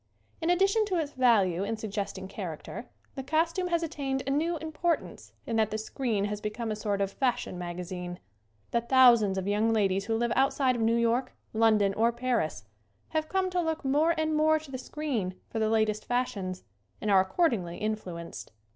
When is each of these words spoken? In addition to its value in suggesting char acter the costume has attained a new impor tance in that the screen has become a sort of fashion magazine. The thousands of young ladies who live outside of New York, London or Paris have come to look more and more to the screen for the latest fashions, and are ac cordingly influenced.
In 0.41 0.49
addition 0.49 0.83
to 0.85 0.97
its 0.97 1.11
value 1.11 1.63
in 1.63 1.77
suggesting 1.77 2.27
char 2.27 2.57
acter 2.57 2.85
the 3.13 3.21
costume 3.21 3.67
has 3.67 3.83
attained 3.83 4.23
a 4.25 4.31
new 4.31 4.57
impor 4.57 4.97
tance 4.97 5.33
in 5.45 5.57
that 5.57 5.69
the 5.69 5.77
screen 5.77 6.25
has 6.25 6.41
become 6.41 6.71
a 6.71 6.75
sort 6.75 7.01
of 7.01 7.11
fashion 7.11 7.55
magazine. 7.59 8.17
The 8.71 8.81
thousands 8.81 9.37
of 9.37 9.47
young 9.47 9.71
ladies 9.71 10.05
who 10.05 10.15
live 10.17 10.31
outside 10.35 10.75
of 10.75 10.81
New 10.81 10.95
York, 10.97 11.35
London 11.53 11.93
or 11.93 12.11
Paris 12.11 12.65
have 13.09 13.29
come 13.29 13.51
to 13.51 13.61
look 13.61 13.85
more 13.85 14.15
and 14.19 14.35
more 14.35 14.57
to 14.57 14.71
the 14.71 14.79
screen 14.79 15.35
for 15.51 15.59
the 15.59 15.69
latest 15.69 16.05
fashions, 16.05 16.63
and 16.99 17.11
are 17.11 17.21
ac 17.21 17.33
cordingly 17.37 17.77
influenced. 17.77 18.51